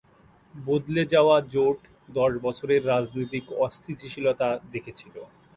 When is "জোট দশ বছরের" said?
1.53-2.81